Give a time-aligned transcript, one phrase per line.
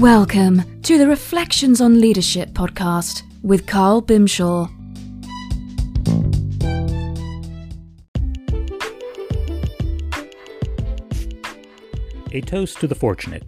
[0.00, 4.68] Welcome to the Reflections on Leadership podcast with Carl Bimshaw.
[12.32, 13.44] A toast to the fortunate.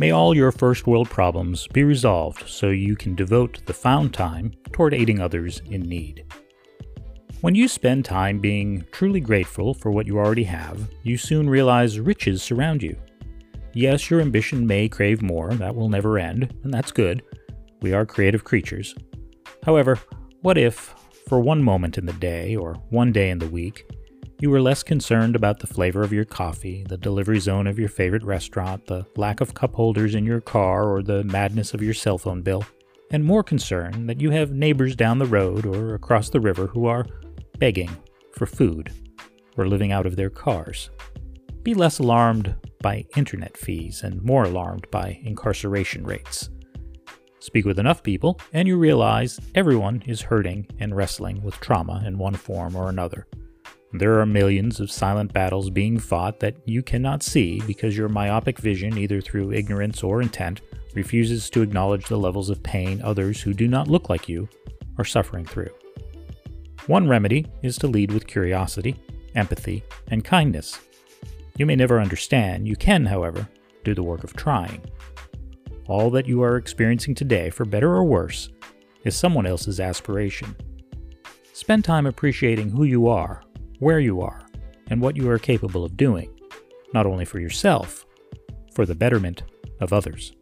[0.00, 4.52] May all your first world problems be resolved so you can devote the found time
[4.72, 6.24] toward aiding others in need.
[7.40, 12.00] When you spend time being truly grateful for what you already have, you soon realize
[12.00, 12.96] riches surround you.
[13.74, 17.22] Yes, your ambition may crave more, that will never end, and that's good.
[17.80, 18.94] We are creative creatures.
[19.64, 19.98] However,
[20.42, 20.94] what if,
[21.28, 23.90] for one moment in the day or one day in the week,
[24.40, 27.88] you were less concerned about the flavor of your coffee, the delivery zone of your
[27.88, 31.94] favorite restaurant, the lack of cup holders in your car, or the madness of your
[31.94, 32.64] cell phone bill,
[33.12, 36.86] and more concerned that you have neighbors down the road or across the river who
[36.86, 37.06] are
[37.58, 37.90] begging
[38.32, 38.92] for food
[39.56, 40.90] or living out of their cars.
[41.62, 46.50] Be less alarmed by internet fees and more alarmed by incarceration rates.
[47.38, 52.18] Speak with enough people, and you realize everyone is hurting and wrestling with trauma in
[52.18, 53.26] one form or another.
[53.94, 58.58] There are millions of silent battles being fought that you cannot see because your myopic
[58.58, 60.60] vision, either through ignorance or intent,
[60.94, 64.48] refuses to acknowledge the levels of pain others who do not look like you
[64.98, 65.70] are suffering through.
[66.86, 68.96] One remedy is to lead with curiosity,
[69.34, 70.80] empathy, and kindness.
[71.56, 73.48] You may never understand, you can, however,
[73.84, 74.82] do the work of trying.
[75.86, 78.48] All that you are experiencing today, for better or worse,
[79.04, 80.56] is someone else's aspiration.
[81.52, 83.42] Spend time appreciating who you are
[83.82, 84.46] where you are,
[84.90, 86.32] and what you are capable of doing,
[86.94, 88.06] not only for yourself,
[88.76, 89.42] for the betterment
[89.80, 90.34] of others.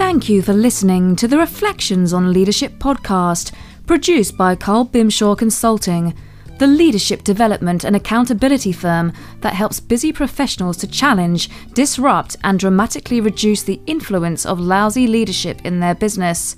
[0.00, 3.52] Thank you for listening to the Reflections on Leadership podcast,
[3.86, 6.14] produced by Carl Bimshaw Consulting
[6.58, 9.12] the leadership development and accountability firm
[9.42, 15.60] that helps busy professionals to challenge, disrupt, and dramatically reduce the influence of lousy leadership
[15.64, 16.56] in their business.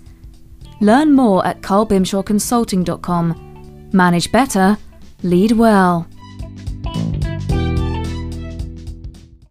[0.81, 3.89] Learn more at carlbimshawconsulting.com.
[3.93, 4.79] Manage better,
[5.25, 6.07] lead well.